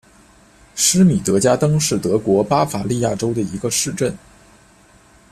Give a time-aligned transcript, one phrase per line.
[0.73, 4.17] 施米德加登是德国巴伐利亚州的一个市镇。